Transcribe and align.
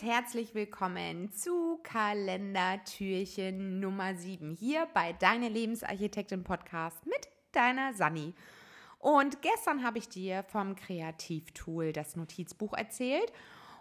und 0.00 0.08
herzlich 0.08 0.54
willkommen 0.54 1.32
zu 1.32 1.80
Kalendertürchen 1.82 3.80
Nummer 3.80 4.14
7 4.14 4.52
hier 4.52 4.86
bei 4.94 5.12
Deine 5.12 5.48
Lebensarchitektin 5.48 6.44
Podcast 6.44 7.04
mit 7.04 7.28
deiner 7.50 7.92
Sani. 7.94 8.32
Und 9.00 9.42
gestern 9.42 9.82
habe 9.82 9.98
ich 9.98 10.08
dir 10.08 10.44
vom 10.44 10.76
Kreativtool 10.76 11.92
das 11.92 12.14
Notizbuch 12.14 12.74
erzählt 12.74 13.32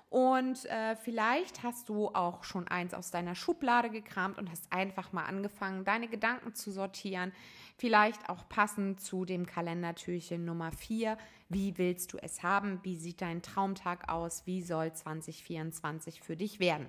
und 0.10 0.66
äh, 0.66 0.96
vielleicht 0.96 1.64
hast 1.64 1.90
du 1.90 2.08
auch 2.08 2.46
schon 2.46 2.68
eins 2.68 2.94
aus 2.94 3.12
deiner 3.12 3.36
Schublade 3.36 3.90
gekramt 3.90 4.38
und 4.38 4.50
hast 4.50 4.72
einfach 4.72 5.12
mal 5.12 5.26
angefangen, 5.26 5.84
deine 5.84 6.08
Gedanken 6.08 6.56
zu 6.56 6.72
sortieren. 6.72 7.34
Vielleicht 7.78 8.30
auch 8.30 8.48
passend 8.48 9.02
zu 9.02 9.26
dem 9.26 9.46
Kalendertürchen 9.46 10.46
Nummer 10.46 10.72
4. 10.72 11.18
Wie 11.50 11.78
willst 11.78 12.14
du 12.14 12.18
es 12.20 12.42
haben? 12.42 12.80
Wie 12.84 12.96
sieht 12.96 13.22
dein 13.22 13.42
Traumtag 13.42 14.10
aus? 14.10 14.44
Wie 14.46 14.62
soll 14.62 14.94
2024 14.94 16.22
für 16.22 16.38
dich 16.38 16.62
werden? 16.62 16.88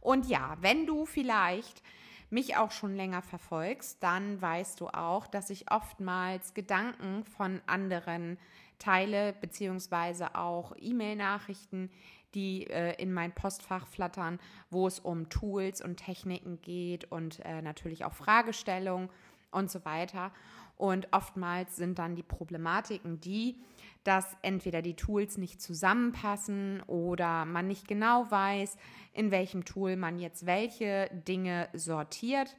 Und 0.00 0.28
ja, 0.28 0.58
wenn 0.60 0.86
du 0.86 1.06
vielleicht 1.06 1.82
mich 2.28 2.56
auch 2.56 2.72
schon 2.72 2.94
länger 2.94 3.22
verfolgst, 3.22 4.02
dann 4.02 4.40
weißt 4.42 4.80
du 4.80 4.88
auch, 4.88 5.26
dass 5.26 5.48
ich 5.48 5.70
oftmals 5.70 6.52
Gedanken 6.52 7.24
von 7.24 7.62
anderen 7.66 8.38
teile, 8.78 9.32
beziehungsweise 9.32 10.34
auch 10.34 10.74
E-Mail-Nachrichten, 10.78 11.90
die 12.34 12.66
äh, 12.68 12.94
in 13.00 13.12
mein 13.12 13.32
Postfach 13.32 13.86
flattern, 13.86 14.38
wo 14.70 14.86
es 14.86 14.98
um 14.98 15.28
Tools 15.28 15.80
und 15.80 15.96
Techniken 15.96 16.60
geht 16.62 17.10
und 17.10 17.40
äh, 17.44 17.62
natürlich 17.62 18.04
auch 18.04 18.14
Fragestellungen 18.14 19.08
und 19.50 19.70
so 19.70 19.84
weiter. 19.84 20.32
Und 20.76 21.08
oftmals 21.12 21.76
sind 21.76 21.98
dann 21.98 22.16
die 22.16 22.22
Problematiken 22.22 23.20
die, 23.20 23.56
dass 24.02 24.36
entweder 24.42 24.82
die 24.82 24.96
Tools 24.96 25.38
nicht 25.38 25.62
zusammenpassen 25.62 26.82
oder 26.86 27.44
man 27.44 27.68
nicht 27.68 27.86
genau 27.86 28.30
weiß, 28.30 28.76
in 29.12 29.30
welchem 29.30 29.64
Tool 29.64 29.96
man 29.96 30.18
jetzt 30.18 30.46
welche 30.46 31.08
Dinge 31.26 31.68
sortiert. 31.72 32.56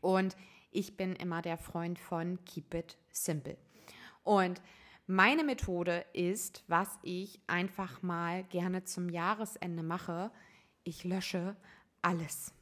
Und 0.00 0.36
ich 0.70 0.96
bin 0.96 1.14
immer 1.16 1.42
der 1.42 1.58
Freund 1.58 1.98
von 1.98 2.38
Keep 2.44 2.74
It 2.74 2.96
Simple. 3.10 3.56
Und 4.22 4.62
meine 5.08 5.42
Methode 5.42 6.04
ist, 6.12 6.62
was 6.68 6.98
ich 7.02 7.40
einfach 7.46 8.02
mal 8.02 8.44
gerne 8.44 8.84
zum 8.84 9.08
Jahresende 9.08 9.82
mache, 9.82 10.30
ich 10.84 11.02
lösche 11.02 11.56
alles. 12.02 12.52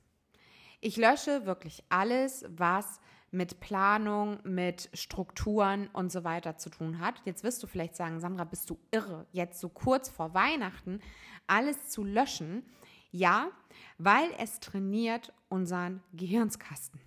Ich 0.80 0.97
lösche 0.97 1.44
wirklich 1.44 1.83
alles, 1.89 2.44
was 2.48 3.00
mit 3.33 3.58
Planung, 3.58 4.39
mit 4.44 4.89
Strukturen 4.94 5.89
und 5.92 6.12
so 6.12 6.22
weiter 6.22 6.56
zu 6.56 6.70
tun 6.70 7.00
hat. 7.00 7.20
Jetzt 7.24 7.42
wirst 7.42 7.62
du 7.64 7.67
vielleicht 7.67 7.97
sagen, 7.97 8.20
Sandra, 8.20 8.44
bist 8.44 8.70
du 8.70 8.78
irre, 8.92 9.27
jetzt 9.33 9.61
so 9.61 9.69
kurz 9.69 10.08
vor 10.08 10.33
Weihnachten 10.33 11.00
alles 11.48 11.89
zu 11.89 12.05
löschen? 12.05 12.62
Ja, 13.11 13.50
weil 13.98 14.30
es 14.39 14.61
trainiert 14.61 15.33
unseren 15.48 16.00
Gehirnskasten. 16.12 17.00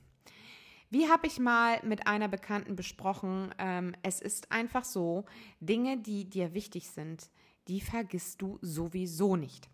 Wie 0.90 1.08
habe 1.08 1.28
ich 1.28 1.40
mal 1.40 1.80
mit 1.84 2.08
einer 2.08 2.28
Bekannten 2.28 2.76
besprochen, 2.76 3.54
ähm, 3.60 3.94
es 4.02 4.22
ist 4.22 4.52
einfach 4.52 4.84
so, 4.84 5.26
Dinge, 5.60 5.98
die 5.98 6.28
dir 6.28 6.54
wichtig 6.54 6.90
sind, 6.90 7.30
die 7.68 7.80
vergisst 7.80 8.42
du 8.42 8.58
sowieso 8.62 9.36
nicht. 9.36 9.70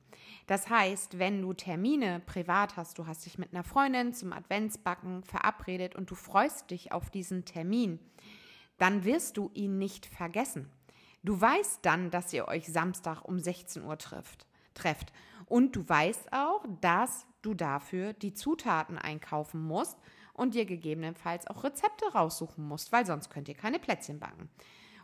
Das 0.47 0.69
heißt, 0.69 1.17
wenn 1.17 1.41
du 1.41 1.53
Termine 1.53 2.21
privat 2.25 2.75
hast, 2.75 2.99
du 2.99 3.08
hast 3.08 3.25
dich 3.25 3.38
mit 3.38 3.53
einer 3.53 3.63
Freundin 3.63 4.13
zum 4.13 4.33
Adventsbacken 4.33 5.23
verabredet 5.23 5.95
und 5.95 6.11
du 6.11 6.16
freust 6.16 6.69
dich 6.71 6.91
auf 6.91 7.09
diesen 7.09 7.45
Termin, 7.45 7.99
dann 8.77 9.05
wirst 9.05 9.38
du 9.38 9.49
ihn 9.53 9.77
nicht 9.77 10.05
vergessen. 10.05 10.69
Du 11.23 11.39
weißt 11.39 11.80
dann, 11.83 12.11
dass 12.11 12.33
ihr 12.33 12.47
euch 12.47 12.67
Samstag 12.67 13.23
um 13.23 13.39
16 13.39 13.83
Uhr 13.83 13.97
trifft. 13.97 14.45
trefft. 14.73 15.13
Und 15.45 15.76
du 15.76 15.87
weißt 15.87 16.33
auch, 16.33 16.65
dass 16.82 17.26
du 17.42 17.53
dafür 17.53 18.11
die 18.11 18.33
Zutaten 18.33 18.97
einkaufen 18.97 19.64
musst 19.64 19.97
und 20.35 20.53
dir 20.53 20.65
gegebenenfalls 20.65 21.47
auch 21.47 21.63
Rezepte 21.63 22.05
raussuchen 22.13 22.67
musst, 22.67 22.91
weil 22.91 23.05
sonst 23.05 23.29
könnt 23.29 23.49
ihr 23.49 23.55
keine 23.55 23.79
Plätzchen 23.79 24.19
backen. 24.19 24.49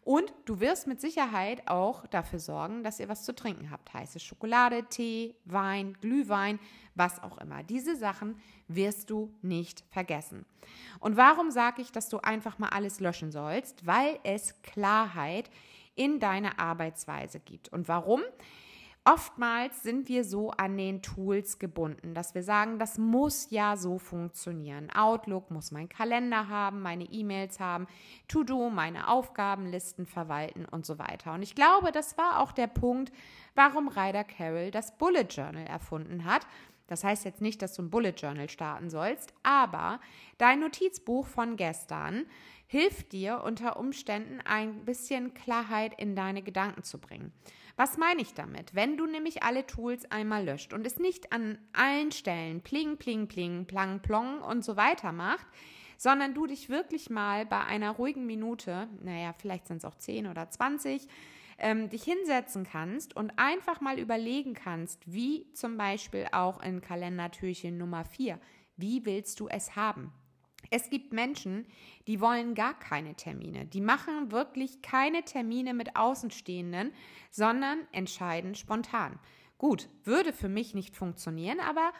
Und 0.03 0.33
du 0.45 0.59
wirst 0.59 0.87
mit 0.87 0.99
Sicherheit 0.99 1.67
auch 1.67 2.07
dafür 2.07 2.39
sorgen, 2.39 2.83
dass 2.83 2.99
ihr 2.99 3.07
was 3.07 3.23
zu 3.23 3.35
trinken 3.35 3.69
habt. 3.69 3.93
Heiße 3.93 4.19
Schokolade, 4.19 4.83
Tee, 4.85 5.35
Wein, 5.45 5.93
Glühwein, 6.01 6.59
was 6.95 7.21
auch 7.21 7.37
immer. 7.37 7.61
Diese 7.61 7.95
Sachen 7.95 8.39
wirst 8.67 9.11
du 9.11 9.31
nicht 9.43 9.83
vergessen. 9.91 10.45
Und 10.99 11.17
warum 11.17 11.51
sage 11.51 11.83
ich, 11.83 11.91
dass 11.91 12.09
du 12.09 12.17
einfach 12.17 12.57
mal 12.57 12.69
alles 12.69 12.99
löschen 12.99 13.31
sollst? 13.31 13.85
Weil 13.85 14.19
es 14.23 14.59
Klarheit 14.63 15.51
in 15.95 16.19
deine 16.19 16.57
Arbeitsweise 16.57 17.39
gibt. 17.39 17.69
Und 17.69 17.87
warum? 17.87 18.21
Oftmals 19.03 19.81
sind 19.81 20.09
wir 20.09 20.23
so 20.23 20.51
an 20.51 20.78
den 20.78 21.01
Tools 21.01 21.57
gebunden, 21.57 22.13
dass 22.13 22.35
wir 22.35 22.44
sagen, 22.44 22.78
das 22.78 23.00
muss 23.00 23.50
ja 23.50 23.75
so 23.75 23.97
funktionieren. 23.97 24.91
Outlook 24.91 25.50
muss 25.50 25.72
mein 25.72 25.89
Kalender 25.89 26.50
haben, 26.50 26.84
meine 26.84 27.06
E-Mails 27.06 27.59
haben, 27.59 27.88
To-Do, 28.28 28.69
meine 28.69 29.07
Aufgabenlisten 29.07 30.06
verwalten 30.06 30.66
und 30.66 30.85
so 30.85 31.00
weiter. 31.00 31.34
Und 31.34 31.41
ich 31.41 31.56
glaube, 31.56 31.91
das 31.91 32.16
war 32.19 32.41
auch 32.41 32.51
der 32.51 32.67
Punkt, 32.67 33.11
warum 33.56 33.88
Ryder 33.88 34.23
Carroll 34.23 34.69
das 34.69 34.95
Bullet 35.00 35.25
Journal 35.31 35.66
erfunden 35.66 36.23
hat. 36.25 36.45
Das 36.85 37.03
heißt 37.03 37.25
jetzt 37.25 37.41
nicht, 37.41 37.63
dass 37.63 37.73
du 37.73 37.81
ein 37.81 37.90
Bullet 37.90 38.13
Journal 38.16 38.50
starten 38.50 38.91
sollst, 38.91 39.34
aber 39.41 40.00
dein 40.38 40.59
Notizbuch 40.59 41.25
von 41.25 41.56
gestern 41.56 42.28
hilft 42.67 43.13
dir 43.13 43.41
unter 43.44 43.78
Umständen 43.78 44.41
ein 44.41 44.85
bisschen 44.85 45.34
Klarheit 45.34 46.00
in 46.00 46.16
deine 46.16 46.44
Gedanken 46.44 46.84
zu 46.84 47.00
bringen. 47.00 47.34
Was 47.81 47.97
meine 47.97 48.21
ich 48.21 48.35
damit? 48.35 48.75
Wenn 48.75 48.95
du 48.95 49.07
nämlich 49.07 49.41
alle 49.41 49.65
Tools 49.65 50.05
einmal 50.11 50.45
löscht 50.45 50.71
und 50.71 50.85
es 50.85 50.99
nicht 50.99 51.33
an 51.33 51.57
allen 51.73 52.11
Stellen 52.11 52.61
pling, 52.61 52.97
pling, 52.97 53.27
pling, 53.27 53.65
plang, 53.65 54.03
plong 54.03 54.41
und 54.41 54.63
so 54.63 54.77
weiter 54.77 55.11
macht, 55.11 55.47
sondern 55.97 56.35
du 56.35 56.45
dich 56.45 56.69
wirklich 56.69 57.09
mal 57.09 57.43
bei 57.43 57.59
einer 57.61 57.89
ruhigen 57.89 58.27
Minute, 58.27 58.87
naja, 59.01 59.33
vielleicht 59.35 59.65
sind 59.65 59.77
es 59.77 59.85
auch 59.85 59.95
10 59.95 60.27
oder 60.27 60.47
20, 60.47 61.07
ähm, 61.57 61.89
dich 61.89 62.03
hinsetzen 62.03 62.67
kannst 62.71 63.15
und 63.15 63.33
einfach 63.37 63.81
mal 63.81 63.97
überlegen 63.97 64.53
kannst, 64.53 65.11
wie 65.11 65.51
zum 65.53 65.75
Beispiel 65.75 66.27
auch 66.33 66.61
in 66.61 66.81
Kalendertürchen 66.81 67.79
Nummer 67.79 68.05
4, 68.05 68.39
wie 68.77 69.07
willst 69.07 69.39
du 69.39 69.47
es 69.47 69.75
haben? 69.75 70.13
Es 70.69 70.89
gibt 70.89 71.13
Menschen, 71.13 71.66
die 72.07 72.22
wollen 72.22 72.55
gar 72.55 72.77
keine 72.77 73.16
Termine. 73.16 73.66
Die 73.66 73.81
machen 73.81 74.31
wirklich 74.31 74.81
keine 74.81 75.23
Termine 75.23 75.73
mit 75.73 75.95
Außenstehenden, 75.95 76.94
sondern 77.29 77.79
entscheiden 77.91 78.55
spontan. 78.55 79.19
Gut, 79.57 79.89
würde 80.03 80.33
für 80.33 80.49
mich 80.49 80.73
nicht 80.73 80.95
funktionieren, 80.95 81.59
aber 81.59 81.91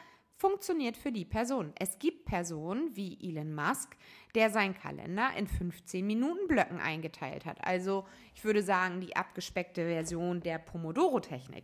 funktioniert 0.42 0.96
für 0.96 1.12
die 1.12 1.24
Person. 1.24 1.72
Es 1.78 2.00
gibt 2.00 2.24
Personen 2.24 2.96
wie 2.96 3.16
Elon 3.22 3.54
Musk, 3.54 3.96
der 4.34 4.50
seinen 4.50 4.74
Kalender 4.74 5.30
in 5.36 5.46
15 5.46 6.04
Minuten 6.04 6.48
Blöcken 6.48 6.80
eingeteilt 6.80 7.46
hat. 7.46 7.64
Also 7.64 8.04
ich 8.34 8.42
würde 8.42 8.62
sagen, 8.62 9.00
die 9.00 9.14
abgespeckte 9.14 9.86
Version 9.86 10.40
der 10.40 10.58
Pomodoro-Technik. 10.58 11.62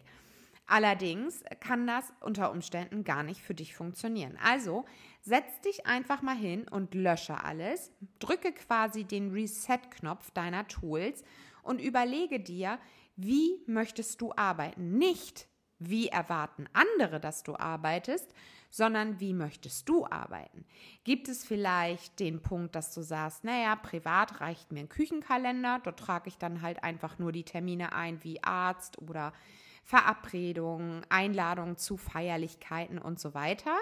Allerdings 0.70 1.42
kann 1.60 1.86
das 1.86 2.12
unter 2.20 2.50
Umständen 2.50 3.02
gar 3.02 3.22
nicht 3.22 3.40
für 3.40 3.54
dich 3.54 3.74
funktionieren. 3.74 4.38
Also 4.44 4.84
setz 5.22 5.62
dich 5.62 5.86
einfach 5.86 6.20
mal 6.20 6.36
hin 6.36 6.68
und 6.68 6.94
lösche 6.94 7.42
alles, 7.42 7.90
drücke 8.18 8.52
quasi 8.52 9.04
den 9.04 9.32
Reset-Knopf 9.32 10.30
deiner 10.32 10.68
Tools 10.68 11.24
und 11.62 11.80
überlege 11.80 12.38
dir, 12.38 12.78
wie 13.16 13.62
möchtest 13.66 14.20
du 14.20 14.34
arbeiten? 14.36 14.98
Nicht, 14.98 15.48
wie 15.78 16.08
erwarten 16.08 16.66
andere, 16.74 17.18
dass 17.18 17.42
du 17.42 17.56
arbeitest, 17.56 18.30
sondern 18.68 19.20
wie 19.20 19.32
möchtest 19.32 19.88
du 19.88 20.04
arbeiten? 20.04 20.66
Gibt 21.02 21.28
es 21.28 21.46
vielleicht 21.46 22.20
den 22.20 22.42
Punkt, 22.42 22.74
dass 22.74 22.92
du 22.92 23.00
sagst, 23.00 23.42
naja, 23.42 23.74
privat 23.74 24.42
reicht 24.42 24.70
mir 24.70 24.80
ein 24.80 24.90
Küchenkalender, 24.90 25.80
dort 25.82 25.98
trage 25.98 26.28
ich 26.28 26.36
dann 26.36 26.60
halt 26.60 26.84
einfach 26.84 27.18
nur 27.18 27.32
die 27.32 27.44
Termine 27.44 27.94
ein 27.94 28.22
wie 28.22 28.42
Arzt 28.42 28.98
oder 29.00 29.32
Verabredungen, 29.88 31.00
Einladungen 31.08 31.78
zu 31.78 31.96
Feierlichkeiten 31.96 32.98
und 32.98 33.18
so 33.18 33.32
weiter. 33.32 33.74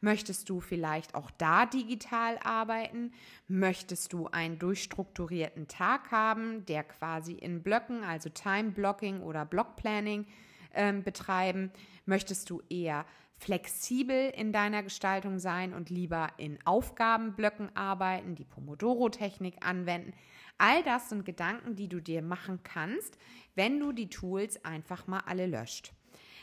Möchtest 0.00 0.48
du 0.48 0.60
vielleicht 0.60 1.14
auch 1.14 1.30
da 1.32 1.66
digital 1.66 2.38
arbeiten? 2.42 3.12
Möchtest 3.46 4.14
du 4.14 4.26
einen 4.28 4.58
durchstrukturierten 4.58 5.68
Tag 5.68 6.10
haben, 6.10 6.64
der 6.64 6.82
quasi 6.82 7.34
in 7.34 7.62
Blöcken, 7.62 8.04
also 8.04 8.30
Time 8.30 8.70
Blocking 8.70 9.20
oder 9.20 9.44
Block 9.44 9.76
Planning 9.76 10.26
äh, 10.72 10.94
betreiben? 10.94 11.70
Möchtest 12.06 12.48
du 12.48 12.62
eher 12.70 13.04
flexibel 13.36 14.30
in 14.30 14.50
deiner 14.50 14.82
Gestaltung 14.82 15.38
sein 15.38 15.74
und 15.74 15.90
lieber 15.90 16.28
in 16.38 16.58
Aufgabenblöcken 16.64 17.76
arbeiten, 17.76 18.34
die 18.34 18.46
Pomodoro-Technik 18.46 19.56
anwenden? 19.62 20.14
All 20.58 20.82
das 20.82 21.08
sind 21.08 21.24
Gedanken, 21.24 21.76
die 21.76 21.88
du 21.88 22.00
dir 22.00 22.22
machen 22.22 22.60
kannst, 22.62 23.18
wenn 23.54 23.78
du 23.80 23.92
die 23.92 24.08
Tools 24.08 24.64
einfach 24.64 25.06
mal 25.06 25.22
alle 25.26 25.46
löscht. 25.46 25.92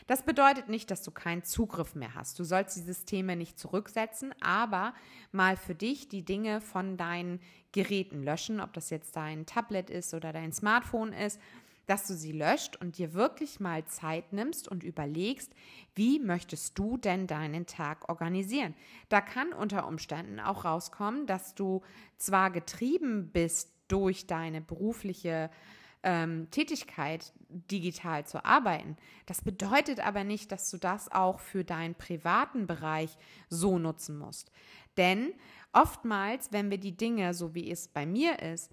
Das 0.06 0.24
bedeutet 0.24 0.68
nicht, 0.68 0.90
dass 0.90 1.02
du 1.02 1.10
keinen 1.10 1.44
Zugriff 1.44 1.94
mehr 1.94 2.14
hast. 2.14 2.38
Du 2.38 2.44
sollst 2.44 2.76
die 2.76 2.82
Systeme 2.82 3.36
nicht 3.36 3.58
zurücksetzen, 3.58 4.34
aber 4.40 4.94
mal 5.30 5.56
für 5.56 5.74
dich 5.74 6.08
die 6.08 6.24
Dinge 6.24 6.60
von 6.60 6.96
deinen 6.96 7.40
Geräten 7.70 8.22
löschen, 8.22 8.60
ob 8.60 8.72
das 8.72 8.90
jetzt 8.90 9.16
dein 9.16 9.46
Tablet 9.46 9.90
ist 9.90 10.12
oder 10.12 10.32
dein 10.32 10.52
Smartphone 10.52 11.12
ist, 11.12 11.40
dass 11.86 12.06
du 12.06 12.14
sie 12.14 12.32
löscht 12.32 12.76
und 12.76 12.98
dir 12.98 13.12
wirklich 13.12 13.60
mal 13.60 13.84
Zeit 13.84 14.32
nimmst 14.32 14.68
und 14.68 14.84
überlegst, 14.84 15.52
wie 15.94 16.20
möchtest 16.20 16.78
du 16.78 16.96
denn 16.96 17.26
deinen 17.26 17.66
Tag 17.66 18.08
organisieren. 18.08 18.74
Da 19.08 19.20
kann 19.20 19.52
unter 19.52 19.86
Umständen 19.86 20.40
auch 20.40 20.64
rauskommen, 20.64 21.26
dass 21.26 21.54
du 21.54 21.82
zwar 22.18 22.50
getrieben 22.50 23.30
bist 23.32 23.71
durch 23.88 24.26
deine 24.26 24.60
berufliche 24.60 25.50
ähm, 26.02 26.50
Tätigkeit 26.50 27.32
digital 27.48 28.26
zu 28.26 28.44
arbeiten. 28.44 28.96
Das 29.26 29.42
bedeutet 29.42 30.00
aber 30.00 30.24
nicht, 30.24 30.50
dass 30.50 30.70
du 30.70 30.78
das 30.78 31.10
auch 31.12 31.38
für 31.38 31.64
deinen 31.64 31.94
privaten 31.94 32.66
Bereich 32.66 33.16
so 33.48 33.78
nutzen 33.78 34.18
musst. 34.18 34.50
Denn 34.96 35.32
oftmals, 35.72 36.52
wenn 36.52 36.70
wir 36.70 36.78
die 36.78 36.96
Dinge, 36.96 37.34
so 37.34 37.54
wie 37.54 37.70
es 37.70 37.88
bei 37.88 38.04
mir 38.04 38.40
ist, 38.40 38.72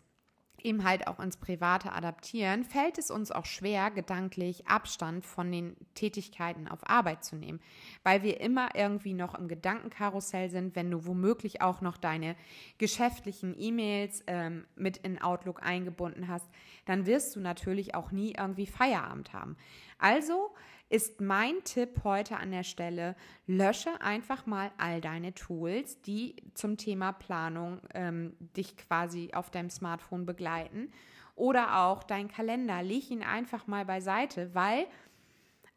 eben 0.63 0.83
halt 0.83 1.07
auch 1.07 1.19
ins 1.19 1.37
Private 1.37 1.91
adaptieren, 1.91 2.63
fällt 2.63 2.97
es 2.97 3.11
uns 3.11 3.31
auch 3.31 3.45
schwer, 3.45 3.91
gedanklich 3.91 4.67
Abstand 4.67 5.25
von 5.25 5.51
den 5.51 5.75
Tätigkeiten 5.95 6.67
auf 6.67 6.87
Arbeit 6.89 7.23
zu 7.23 7.35
nehmen, 7.35 7.59
weil 8.03 8.23
wir 8.23 8.41
immer 8.41 8.69
irgendwie 8.75 9.13
noch 9.13 9.35
im 9.35 9.47
Gedankenkarussell 9.47 10.49
sind, 10.49 10.75
wenn 10.75 10.91
du 10.91 11.05
womöglich 11.05 11.61
auch 11.61 11.81
noch 11.81 11.97
deine 11.97 12.35
geschäftlichen 12.77 13.55
E-Mails 13.57 14.23
ähm, 14.27 14.65
mit 14.75 14.97
in 14.97 15.21
Outlook 15.21 15.63
eingebunden 15.63 16.27
hast, 16.27 16.47
dann 16.85 17.05
wirst 17.05 17.35
du 17.35 17.39
natürlich 17.39 17.95
auch 17.95 18.11
nie 18.11 18.33
irgendwie 18.37 18.67
Feierabend 18.67 19.33
haben. 19.33 19.57
Also 19.97 20.51
ist 20.89 21.21
mein 21.21 21.63
Tipp 21.63 22.01
heute 22.03 22.37
an 22.37 22.51
der 22.51 22.63
Stelle, 22.63 23.15
lösche 23.45 24.01
einfach 24.01 24.45
mal 24.45 24.71
all 24.77 25.01
deine 25.01 25.33
Tools, 25.33 26.01
die 26.01 26.35
zum 26.55 26.77
Thema 26.77 27.11
Planung 27.11 27.79
ähm, 27.93 28.35
dich 28.57 28.75
quasi 28.75 29.31
auf 29.33 29.51
deinem 29.51 29.69
Smartphone 29.69 30.25
begleiten. 30.25 30.91
Oder 31.35 31.85
auch 31.85 32.03
dein 32.03 32.27
Kalender, 32.27 32.83
leg 32.83 33.09
ihn 33.11 33.23
einfach 33.23 33.67
mal 33.67 33.85
beiseite, 33.85 34.53
weil 34.53 34.87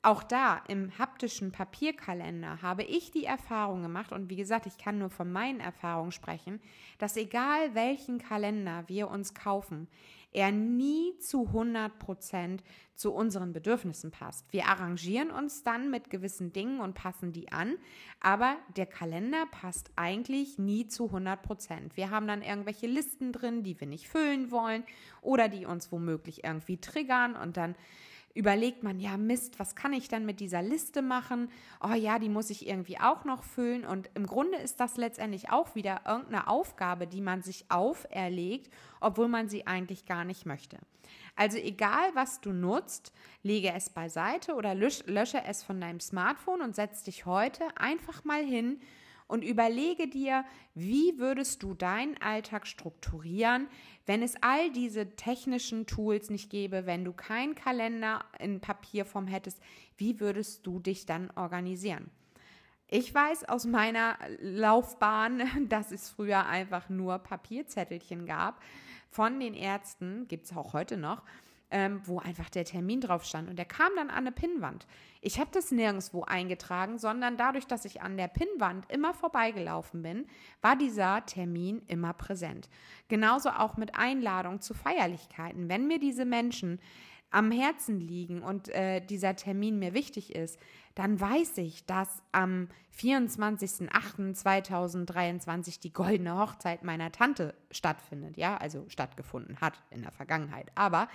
auch 0.05 0.25
da 0.25 0.61
im 0.67 0.99
haptischen 0.99 1.53
Papierkalender 1.53 2.61
habe 2.61 2.83
ich 2.83 3.13
die 3.13 3.25
Erfahrung 3.25 3.83
gemacht 3.83 4.11
und 4.11 4.29
wie 4.31 4.37
gesagt, 4.37 4.67
ich 4.67 4.77
kann 4.77 4.99
nur 4.99 5.11
von 5.11 5.31
meinen 5.31 5.61
Erfahrungen 5.61 6.11
sprechen, 6.11 6.61
dass 6.99 7.17
egal 7.17 7.77
welchen 7.77 8.19
Kalender 8.19 8.83
wir 8.89 9.09
uns 9.09 9.33
kaufen, 9.33 9.87
er 10.33 10.51
nie 10.51 11.17
zu 11.19 11.47
100 11.49 11.99
Prozent 11.99 12.63
zu 12.95 13.13
unseren 13.13 13.53
Bedürfnissen 13.53 14.11
passt. 14.11 14.53
Wir 14.53 14.67
arrangieren 14.67 15.31
uns 15.31 15.63
dann 15.63 15.91
mit 15.91 16.11
gewissen 16.11 16.53
Dingen 16.53 16.81
und 16.81 16.95
passen 16.95 17.33
die 17.33 17.51
an, 17.51 17.77
aber 18.21 18.57
der 18.77 18.87
Kalender 18.87 19.47
passt 19.51 19.91
eigentlich 19.97 20.59
nie 20.59 20.87
zu 20.87 21.07
100 21.07 21.43
Prozent. 21.43 21.97
Wir 21.97 22.11
haben 22.11 22.27
dann 22.27 22.43
irgendwelche 22.43 22.87
Listen 22.87 23.33
drin, 23.33 23.63
die 23.63 23.79
wir 23.81 23.87
nicht 23.87 24.09
füllen 24.09 24.51
wollen 24.51 24.85
oder 25.21 25.49
die 25.49 25.67
uns 25.67 25.91
womöglich 25.93 26.45
irgendwie 26.45 26.79
triggern 26.79 27.37
und 27.37 27.57
dann 27.57 27.75
überlegt 28.35 28.83
man, 28.83 28.99
ja 28.99 29.17
Mist, 29.17 29.59
was 29.59 29.77
kann 29.77 29.93
ich 29.93 30.09
dann 30.09 30.25
mit 30.25 30.41
dieser 30.41 30.63
Liste 30.63 31.03
machen? 31.03 31.51
Oh 31.83 31.95
ja, 31.95 32.19
die 32.19 32.29
muss 32.29 32.51
ich 32.51 32.67
irgendwie 32.67 32.99
auch 32.99 33.25
noch 33.25 33.45
füllen. 33.45 33.85
Und 33.85 34.11
im 34.15 34.27
Grunde 34.27 34.59
ist 34.59 34.81
das 34.81 34.97
letztendlich 34.97 35.51
auch 35.51 35.75
wieder 35.75 36.03
irgendeine 36.07 36.49
Aufgabe, 36.49 37.07
die 37.07 37.21
man 37.21 37.43
sich 37.43 37.67
auferlegt, 37.69 38.73
obwohl 39.01 39.29
man 39.29 39.49
sie 39.49 39.67
eigentlich 39.67 40.07
gar 40.07 40.25
nicht 40.25 40.47
möchte. 40.47 40.79
Also 41.37 41.59
egal, 41.59 42.11
was 42.15 42.41
du 42.41 42.53
nutzt, 42.53 43.13
lege 43.43 43.73
es 43.73 43.91
beiseite 43.91 44.55
oder 44.55 44.75
lösche 44.75 45.45
es 45.47 45.63
von 45.63 45.81
deinem 45.81 46.01
Smartphone 46.01 46.63
und 46.63 46.75
setz 46.75 47.05
dich 47.05 47.27
heute 47.27 47.65
einfach 47.77 48.25
mal 48.25 48.45
hin 48.45 48.81
und 49.27 49.45
überlege 49.45 50.09
dir, 50.09 50.45
wie 50.75 51.19
würdest 51.19 51.63
du 51.63 51.75
deinen 51.75 52.21
Alltag 52.21 52.67
strukturieren, 52.67 53.69
wenn 54.07 54.23
es 54.23 54.35
all 54.43 54.71
diese 54.71 55.17
technischen 55.17 55.87
Tools 55.87 56.31
nicht 56.31 56.51
gäbe, 56.51 56.87
wenn 56.87 57.05
du 57.05 57.13
keinen 57.13 57.55
Kalender 57.55 58.25
in 58.39 58.61
Papierform 58.61 59.27
hättest, 59.27 59.61
wie 59.97 60.21
würdest 60.21 60.67
du 60.67 60.81
dich 60.81 61.07
dann 61.07 61.31
organisieren? 61.37 62.11
Ich 62.89 63.15
weiß 63.15 63.49
aus 63.49 63.65
meiner 63.65 64.19
Laufbahn, 64.41 65.43
dass 65.71 65.93
es 65.93 66.11
früher 66.11 66.45
einfach 66.47 66.91
nur 66.91 67.19
Papierzettelchen 67.19 68.27
gab. 68.27 68.61
Von 69.09 69.41
den 69.41 69.55
Ärzten, 69.55 70.29
gibt 70.29 70.45
es 70.47 70.57
auch 70.57 70.75
heute 70.75 70.97
noch, 70.97 71.23
ähm, 71.73 72.03
wo 72.05 72.19
einfach 72.19 72.51
der 72.51 72.65
Termin 72.65 73.01
drauf 73.01 73.25
stand. 73.25 73.49
Und 73.49 73.57
der 73.57 73.65
kam 73.65 73.91
dann 73.97 74.11
an 74.11 74.19
eine 74.19 74.31
Pinnwand. 74.31 74.87
Ich 75.23 75.41
habe 75.41 75.49
das 75.53 75.73
nirgendwo 75.73 76.23
eingetragen, 76.23 76.99
sondern 76.99 77.39
dadurch, 77.39 77.67
dass 77.67 77.87
ich 77.87 78.03
an 78.03 78.19
der 78.19 78.29
Pinnwand 78.29 78.85
immer 78.91 79.15
vorbeigelaufen 79.15 80.03
bin, 80.03 80.27
war 80.61 80.77
dieser 80.77 81.25
Termin 81.25 81.81
immer 81.89 82.13
präsent. 82.13 82.69
Genauso 83.09 83.49
auch 83.49 83.79
mit 83.79 83.97
Einladung 83.97 84.61
zu 84.61 84.75
Feierlichkeiten. 84.75 85.71
Wenn 85.71 85.89
mir 85.89 85.99
diese 85.99 86.27
Menschen 86.27 86.79
am 87.31 87.51
Herzen 87.51 87.99
liegen 87.99 88.43
und 88.43 88.69
äh, 88.69 89.01
dieser 89.01 89.35
Termin 89.35 89.79
mir 89.79 89.95
wichtig 89.95 90.35
ist, 90.35 90.61
dann 90.95 91.19
weiß 91.19 91.57
ich, 91.59 91.85
dass 91.87 92.23
am 92.33 92.69
24.08.2023 92.99 95.81
die 95.81 95.95
goldene 95.95 96.39
Hochzeit 96.39 96.85
meiner 96.85 97.11
Tante 97.11 97.55
stattfindet, 97.71 98.37
ja, 98.37 98.59
also 98.59 98.85
stattgefunden 98.89 99.63
hat 99.63 99.81
in 99.91 100.03
der 100.03 100.13
Vergangenheit. 100.13 100.71
Aber 100.75 101.09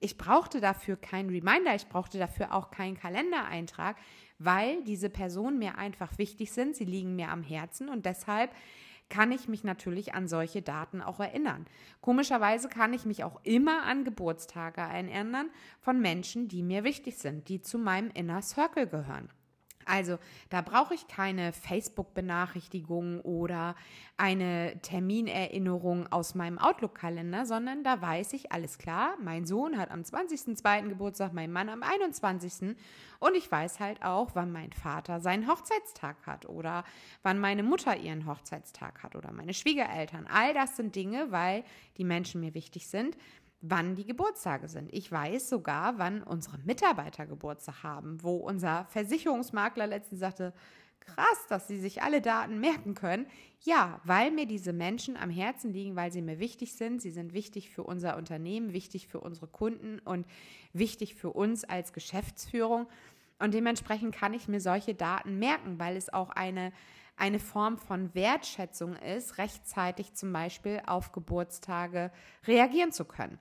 ich 0.00 0.16
brauchte 0.16 0.60
dafür 0.60 0.96
keinen 0.96 1.28
Reminder, 1.28 1.74
ich 1.74 1.86
brauchte 1.88 2.18
dafür 2.18 2.54
auch 2.54 2.70
keinen 2.70 2.98
Kalendereintrag, 2.98 3.96
weil 4.38 4.82
diese 4.84 5.10
Personen 5.10 5.58
mir 5.58 5.76
einfach 5.78 6.18
wichtig 6.18 6.52
sind, 6.52 6.74
sie 6.74 6.86
liegen 6.86 7.14
mir 7.14 7.28
am 7.28 7.42
Herzen 7.42 7.88
und 7.88 8.06
deshalb 8.06 8.50
kann 9.10 9.32
ich 9.32 9.48
mich 9.48 9.64
natürlich 9.64 10.14
an 10.14 10.28
solche 10.28 10.62
Daten 10.62 11.02
auch 11.02 11.20
erinnern. 11.20 11.66
Komischerweise 12.00 12.68
kann 12.68 12.94
ich 12.94 13.04
mich 13.04 13.24
auch 13.24 13.40
immer 13.42 13.82
an 13.82 14.04
Geburtstage 14.04 14.80
erinnern 14.80 15.50
von 15.80 16.00
Menschen, 16.00 16.48
die 16.48 16.62
mir 16.62 16.84
wichtig 16.84 17.18
sind, 17.18 17.48
die 17.48 17.60
zu 17.60 17.76
meinem 17.76 18.10
Inner 18.12 18.40
Circle 18.40 18.86
gehören. 18.86 19.28
Also 19.86 20.18
da 20.50 20.60
brauche 20.60 20.94
ich 20.94 21.08
keine 21.08 21.52
Facebook-Benachrichtigung 21.52 23.20
oder 23.22 23.74
eine 24.16 24.78
Terminerinnerung 24.82 26.06
aus 26.12 26.34
meinem 26.34 26.58
Outlook-Kalender, 26.58 27.46
sondern 27.46 27.82
da 27.82 28.00
weiß 28.00 28.34
ich, 28.34 28.52
alles 28.52 28.78
klar, 28.78 29.14
mein 29.22 29.46
Sohn 29.46 29.78
hat 29.78 29.90
am 29.90 30.02
20.02. 30.02 30.88
Geburtstag, 30.88 31.32
mein 31.32 31.50
Mann 31.50 31.68
am 31.68 31.82
21. 31.82 32.76
Und 33.18 33.36
ich 33.36 33.50
weiß 33.50 33.80
halt 33.80 34.02
auch, 34.02 34.30
wann 34.34 34.52
mein 34.52 34.72
Vater 34.72 35.20
seinen 35.20 35.48
Hochzeitstag 35.48 36.16
hat 36.26 36.46
oder 36.46 36.84
wann 37.22 37.38
meine 37.38 37.62
Mutter 37.62 37.96
ihren 37.96 38.26
Hochzeitstag 38.26 39.02
hat 39.02 39.16
oder 39.16 39.32
meine 39.32 39.54
Schwiegereltern. 39.54 40.26
All 40.26 40.54
das 40.54 40.76
sind 40.76 40.94
Dinge, 40.94 41.30
weil 41.30 41.64
die 41.96 42.04
Menschen 42.04 42.40
mir 42.40 42.54
wichtig 42.54 42.86
sind, 42.86 43.16
wann 43.60 43.94
die 43.94 44.06
Geburtstage 44.06 44.68
sind. 44.68 44.92
Ich 44.92 45.10
weiß 45.12 45.48
sogar, 45.48 45.98
wann 45.98 46.22
unsere 46.22 46.58
Mitarbeiter 46.58 47.26
Geburtstag 47.26 47.82
haben, 47.82 48.22
wo 48.22 48.36
unser 48.36 48.86
Versicherungsmakler 48.86 49.86
letztens 49.86 50.20
sagte, 50.20 50.52
krass, 51.00 51.46
dass 51.48 51.68
sie 51.68 51.78
sich 51.78 52.02
alle 52.02 52.20
Daten 52.20 52.60
merken 52.60 52.94
können. 52.94 53.26
Ja, 53.62 54.00
weil 54.04 54.30
mir 54.30 54.46
diese 54.46 54.72
Menschen 54.72 55.16
am 55.16 55.30
Herzen 55.30 55.72
liegen, 55.72 55.96
weil 55.96 56.12
sie 56.12 56.22
mir 56.22 56.38
wichtig 56.38 56.74
sind. 56.74 57.02
Sie 57.02 57.10
sind 57.10 57.34
wichtig 57.34 57.70
für 57.70 57.82
unser 57.82 58.16
Unternehmen, 58.16 58.72
wichtig 58.72 59.08
für 59.08 59.20
unsere 59.20 59.46
Kunden 59.46 59.98
und 60.00 60.26
wichtig 60.72 61.14
für 61.14 61.30
uns 61.30 61.64
als 61.64 61.92
Geschäftsführung. 61.92 62.86
Und 63.38 63.54
dementsprechend 63.54 64.14
kann 64.14 64.34
ich 64.34 64.48
mir 64.48 64.60
solche 64.60 64.94
Daten 64.94 65.38
merken, 65.38 65.78
weil 65.78 65.96
es 65.96 66.12
auch 66.12 66.30
eine 66.30 66.72
eine 67.20 67.38
Form 67.38 67.76
von 67.78 68.14
Wertschätzung 68.14 68.96
ist, 68.96 69.38
rechtzeitig 69.38 70.14
zum 70.14 70.32
Beispiel 70.32 70.82
auf 70.86 71.12
Geburtstage 71.12 72.10
reagieren 72.46 72.92
zu 72.92 73.04
können. 73.04 73.38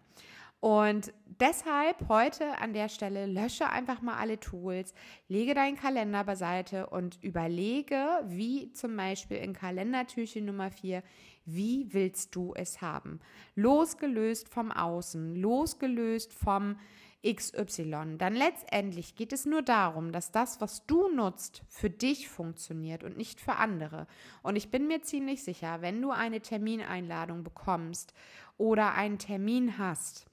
Und 0.61 1.13
deshalb 1.39 2.09
heute 2.09 2.59
an 2.59 2.73
der 2.73 2.89
Stelle 2.89 3.25
lösche 3.25 3.69
einfach 3.69 4.01
mal 4.01 4.17
alle 4.17 4.41
Tools, 4.41 4.93
lege 5.29 5.53
deinen 5.53 5.77
Kalender 5.77 6.25
beiseite 6.25 6.87
und 6.87 7.17
überlege, 7.23 8.23
wie 8.25 8.73
zum 8.73 8.97
Beispiel 8.97 9.37
in 9.37 9.53
Kalendertürchen 9.53 10.45
Nummer 10.45 10.69
4, 10.69 11.01
wie 11.45 11.93
willst 11.93 12.35
du 12.35 12.53
es 12.55 12.81
haben? 12.81 13.21
Losgelöst 13.55 14.49
vom 14.49 14.71
Außen, 14.73 15.35
losgelöst 15.35 16.33
vom 16.33 16.77
XY, 17.25 18.15
dann 18.17 18.33
letztendlich 18.33 19.15
geht 19.15 19.33
es 19.33 19.45
nur 19.45 19.61
darum, 19.61 20.13
dass 20.13 20.31
das, 20.31 20.61
was 20.61 20.85
du 20.85 21.09
nutzt, 21.09 21.63
für 21.67 21.89
dich 21.89 22.29
funktioniert 22.29 23.03
und 23.03 23.17
nicht 23.17 23.41
für 23.41 23.55
andere. 23.57 24.07
Und 24.41 24.55
ich 24.55 24.71
bin 24.71 24.87
mir 24.87 25.01
ziemlich 25.01 25.43
sicher, 25.43 25.81
wenn 25.81 26.01
du 26.01 26.11
eine 26.11 26.39
Termineinladung 26.39 27.43
bekommst 27.43 28.13
oder 28.57 28.93
einen 28.93 29.19
Termin 29.19 29.77
hast, 29.77 30.27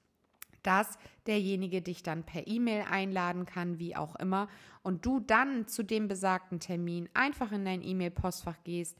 dass 0.63 0.97
derjenige 1.27 1.81
dich 1.81 2.03
dann 2.03 2.23
per 2.23 2.47
E-Mail 2.47 2.85
einladen 2.89 3.45
kann, 3.45 3.79
wie 3.79 3.95
auch 3.95 4.15
immer, 4.15 4.47
und 4.81 5.05
du 5.05 5.19
dann 5.19 5.67
zu 5.67 5.83
dem 5.83 6.07
besagten 6.07 6.59
Termin 6.61 7.09
einfach 7.13 7.51
in 7.51 7.65
dein 7.65 7.83
E-Mail-Postfach 7.83 8.63
gehst, 8.63 8.97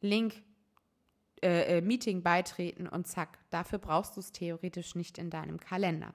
Link 0.00 0.42
äh, 1.42 1.78
äh, 1.78 1.80
Meeting 1.82 2.22
beitreten 2.22 2.86
und 2.86 3.06
zack, 3.06 3.38
dafür 3.50 3.78
brauchst 3.78 4.16
du 4.16 4.20
es 4.20 4.32
theoretisch 4.32 4.94
nicht 4.94 5.18
in 5.18 5.28
deinem 5.28 5.60
Kalender. 5.60 6.14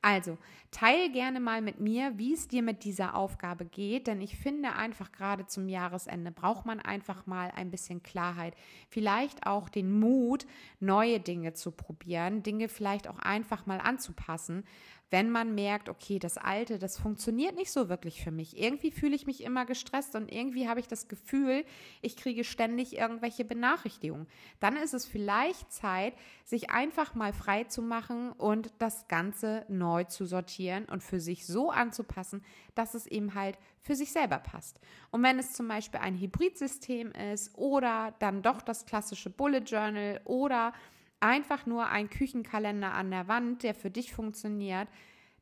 Also, 0.00 0.38
teile 0.70 1.10
gerne 1.12 1.40
mal 1.40 1.60
mit 1.60 1.78
mir, 1.78 2.16
wie 2.16 2.32
es 2.32 2.48
dir 2.48 2.62
mit 2.62 2.82
dieser 2.84 3.14
Aufgabe 3.14 3.66
geht, 3.66 4.06
denn 4.06 4.20
ich 4.20 4.36
finde 4.36 4.72
einfach 4.72 5.12
gerade 5.12 5.46
zum 5.46 5.68
Jahresende 5.68 6.32
braucht 6.32 6.64
man 6.64 6.80
einfach 6.80 7.26
mal 7.26 7.52
ein 7.54 7.70
bisschen 7.70 8.02
Klarheit, 8.02 8.54
vielleicht 8.88 9.46
auch 9.46 9.68
den 9.68 10.00
Mut, 10.00 10.46
neue 10.80 11.20
Dinge 11.20 11.52
zu 11.52 11.70
probieren, 11.70 12.42
Dinge 12.42 12.68
vielleicht 12.68 13.08
auch 13.08 13.18
einfach 13.18 13.66
mal 13.66 13.78
anzupassen, 13.78 14.64
wenn 15.12 15.30
man 15.30 15.54
merkt, 15.54 15.90
okay, 15.90 16.18
das 16.18 16.38
Alte, 16.38 16.78
das 16.78 16.98
funktioniert 16.98 17.54
nicht 17.54 17.70
so 17.70 17.90
wirklich 17.90 18.24
für 18.24 18.30
mich. 18.30 18.58
Irgendwie 18.58 18.90
fühle 18.90 19.14
ich 19.14 19.26
mich 19.26 19.44
immer 19.44 19.66
gestresst 19.66 20.16
und 20.16 20.32
irgendwie 20.32 20.68
habe 20.68 20.80
ich 20.80 20.88
das 20.88 21.06
Gefühl, 21.06 21.66
ich 22.00 22.16
kriege 22.16 22.44
ständig 22.44 22.96
irgendwelche 22.96 23.44
Benachrichtigungen. 23.44 24.26
Dann 24.58 24.74
ist 24.74 24.94
es 24.94 25.04
vielleicht 25.04 25.70
Zeit, 25.70 26.14
sich 26.46 26.70
einfach 26.70 27.14
mal 27.14 27.34
frei 27.34 27.64
zu 27.64 27.82
machen 27.82 28.32
und 28.32 28.72
das 28.78 29.06
Ganze 29.06 29.66
neu 29.68 30.04
zu 30.04 30.24
sortieren 30.24 30.86
und 30.86 31.02
für 31.02 31.20
sich 31.20 31.46
so 31.46 31.70
anzupassen, 31.70 32.42
dass 32.74 32.94
es 32.94 33.06
eben 33.06 33.34
halt 33.34 33.58
für 33.82 33.94
sich 33.94 34.12
selber 34.12 34.38
passt. 34.38 34.80
Und 35.10 35.22
wenn 35.22 35.38
es 35.38 35.52
zum 35.52 35.68
Beispiel 35.68 36.00
ein 36.00 36.18
Hybridsystem 36.18 37.12
ist 37.12 37.54
oder 37.58 38.14
dann 38.18 38.40
doch 38.40 38.62
das 38.62 38.86
klassische 38.86 39.28
Bullet 39.28 39.64
Journal 39.66 40.22
oder 40.24 40.72
einfach 41.22 41.66
nur 41.66 41.86
ein 41.86 42.10
Küchenkalender 42.10 42.92
an 42.92 43.10
der 43.10 43.28
Wand, 43.28 43.62
der 43.62 43.74
für 43.74 43.90
dich 43.90 44.12
funktioniert, 44.12 44.88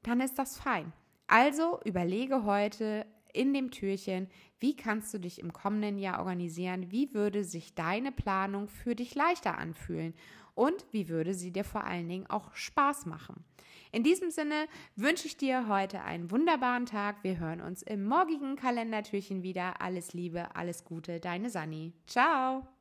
dann 0.02 0.20
ist 0.20 0.38
das 0.38 0.58
fein. 0.58 0.92
Also 1.26 1.80
überlege 1.84 2.44
heute 2.44 3.06
in 3.32 3.54
dem 3.54 3.70
Türchen, 3.70 4.28
wie 4.58 4.76
kannst 4.76 5.14
du 5.14 5.18
dich 5.18 5.40
im 5.40 5.52
kommenden 5.52 5.98
Jahr 5.98 6.18
organisieren? 6.18 6.90
Wie 6.90 7.14
würde 7.14 7.44
sich 7.44 7.74
deine 7.74 8.12
Planung 8.12 8.68
für 8.68 8.94
dich 8.94 9.14
leichter 9.14 9.56
anfühlen? 9.56 10.14
Und 10.54 10.84
wie 10.90 11.08
würde 11.08 11.32
sie 11.32 11.52
dir 11.52 11.64
vor 11.64 11.84
allen 11.84 12.08
Dingen 12.08 12.26
auch 12.28 12.54
Spaß 12.54 13.06
machen? 13.06 13.44
In 13.92 14.02
diesem 14.02 14.30
Sinne 14.30 14.66
wünsche 14.96 15.26
ich 15.26 15.36
dir 15.36 15.68
heute 15.68 16.02
einen 16.02 16.30
wunderbaren 16.30 16.86
Tag. 16.86 17.24
Wir 17.24 17.38
hören 17.38 17.60
uns 17.60 17.82
im 17.82 18.04
morgigen 18.04 18.56
Kalendertürchen 18.56 19.42
wieder. 19.42 19.80
Alles 19.80 20.12
Liebe, 20.12 20.54
alles 20.54 20.84
Gute, 20.84 21.20
deine 21.20 21.50
Sani. 21.50 21.92
Ciao! 22.06 22.79